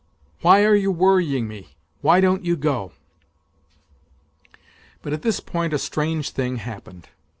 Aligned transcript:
Why 0.41 0.65
are 0.65 0.73
you 0.73 0.89
worrying 0.91 1.47
me? 1.47 1.75
Why 2.01 2.21
don't 2.21 2.43
you 2.43 2.57
go?" 2.57 2.91
But 5.03 5.13
at 5.13 5.21
this 5.21 5.39
point 5.39 5.73
a 5.73 5.77
strange 5.77 6.31
thing 6.31 6.55
happened. 6.55 7.09